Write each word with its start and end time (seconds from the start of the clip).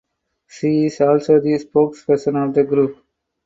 She 0.47 0.85
is 0.85 0.99
also 0.99 1.39
the 1.39 1.59
spokesperson 1.59 2.47
of 2.47 2.55
the 2.55 2.63
group. 2.63 3.05